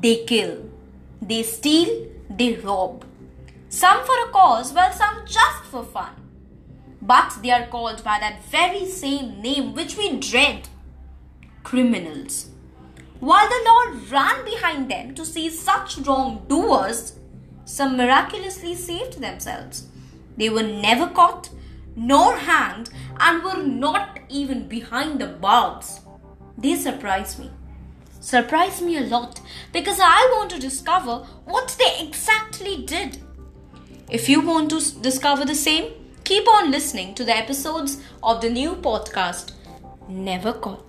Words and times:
They 0.00 0.24
kill, 0.24 0.70
they 1.20 1.42
steal, 1.42 2.06
they 2.30 2.54
rob. 2.54 3.04
Some 3.68 4.04
for 4.04 4.28
a 4.28 4.30
cause, 4.30 4.72
while 4.72 4.92
some 4.92 5.26
just 5.26 5.64
for 5.70 5.84
fun. 5.84 6.14
But 7.02 7.38
they 7.42 7.50
are 7.50 7.66
called 7.66 8.04
by 8.04 8.18
that 8.20 8.44
very 8.44 8.86
same 8.86 9.40
name 9.42 9.74
which 9.74 9.96
we 9.96 10.18
dread 10.18 10.68
criminals. 11.62 12.50
While 13.20 13.48
the 13.48 13.62
law 13.66 14.00
ran 14.10 14.44
behind 14.44 14.90
them 14.90 15.14
to 15.14 15.24
seize 15.24 15.60
such 15.60 15.98
wrongdoers, 15.98 17.18
some 17.64 17.96
miraculously 17.96 18.74
saved 18.74 19.20
themselves. 19.20 19.88
They 20.36 20.48
were 20.48 20.62
never 20.62 21.08
caught 21.08 21.50
nor 21.96 22.36
hanged 22.36 22.90
and 23.18 23.42
were 23.42 23.62
not 23.62 24.20
even 24.28 24.68
behind 24.68 25.20
the 25.20 25.26
bars. 25.26 26.00
They 26.56 26.76
surprised 26.76 27.40
me. 27.40 27.50
Surprised 28.20 28.82
me 28.82 28.96
a 28.96 29.02
lot 29.02 29.37
because 29.72 29.98
I 30.00 30.28
want 30.36 30.50
to 30.50 30.58
discover 30.58 31.26
what 31.44 31.76
they 31.78 32.06
exactly 32.06 32.84
did. 32.84 33.18
If 34.10 34.28
you 34.28 34.40
want 34.40 34.70
to 34.70 34.80
discover 35.00 35.44
the 35.44 35.54
same, 35.54 35.92
keep 36.24 36.48
on 36.48 36.70
listening 36.70 37.14
to 37.14 37.24
the 37.24 37.36
episodes 37.36 38.00
of 38.22 38.40
the 38.40 38.50
new 38.50 38.74
podcast, 38.76 39.52
Never 40.08 40.52
Caught. 40.52 40.87